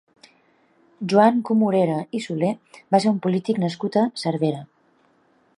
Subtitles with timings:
[1.13, 2.51] Joan Comorera i Soler
[2.97, 4.69] va ser un polític nascut a Cervera.